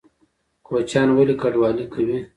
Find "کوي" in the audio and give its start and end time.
1.93-2.17